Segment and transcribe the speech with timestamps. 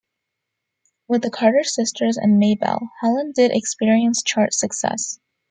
[1.07, 5.19] With the Carter Sisters and Maybelle, Helen did experience chart success.